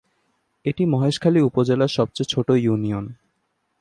[0.65, 3.05] এটি মহেশখালী উপজেলার সবচেয়ে ছোট ইউনিয়ন।